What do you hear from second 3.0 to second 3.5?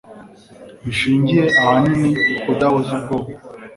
ubwoko